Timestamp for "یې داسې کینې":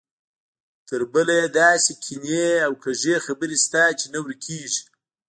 1.41-2.43